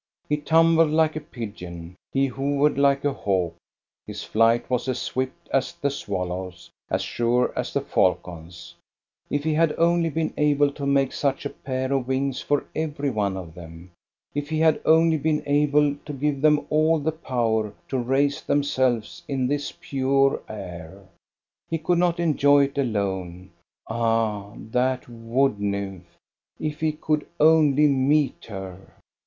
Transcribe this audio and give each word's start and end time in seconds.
He 0.27 0.37
tumbled 0.37 0.89
like 0.89 1.15
a 1.15 1.19
pigeon, 1.21 1.95
he 2.11 2.25
hovered 2.25 2.75
like 2.75 3.05
a 3.05 3.13
hawk, 3.13 3.53
his 4.07 4.23
flight 4.23 4.67
was 4.67 4.87
as 4.87 4.97
swift 4.97 5.47
as 5.53 5.73
the 5.73 5.91
swallow's, 5.91 6.71
as 6.89 7.03
sure 7.03 7.53
as 7.55 7.71
the 7.71 7.81
falcon's. 7.81 8.73
If 9.29 9.43
422 9.43 9.43
THE 9.43 9.43
STORY 9.53 9.61
OF 9.61 9.69
GOSTA 9.69 9.69
BERLING 9.75 10.29
he 10.33 10.41
had 10.41 10.45
only 10.49 10.53
been 10.55 10.65
able 10.65 10.73
to 10.73 10.85
make 10.87 11.13
such 11.13 11.45
a 11.45 11.49
pair 11.51 11.93
of 11.93 12.07
wings 12.07 12.41
for 12.41 12.65
every 12.75 13.09
one 13.11 13.37
of 13.37 13.53
them! 13.53 13.91
If 14.33 14.49
he 14.49 14.57
had 14.57 14.81
only 14.85 15.17
been 15.19 15.43
able 15.45 15.95
to 15.97 16.13
give 16.13 16.41
them 16.41 16.65
all 16.71 16.97
the 16.97 17.11
power 17.11 17.71
to 17.89 17.97
raise 17.99 18.41
themselves 18.41 19.21
in 19.27 19.45
this 19.45 19.71
pure 19.79 20.41
air! 20.49 21.03
He 21.69 21.77
could 21.77 21.99
not 21.99 22.19
enjoy 22.19 22.63
it 22.63 22.79
alone. 22.79 23.51
Ah, 23.87 24.53
that 24.71 25.07
wood 25.07 25.59
nymph,— 25.59 26.17
if 26.59 26.79
he 26.79 26.91
could 26.91 27.27
only 27.39 27.85
meet 27.85 28.45
her 28.45 28.95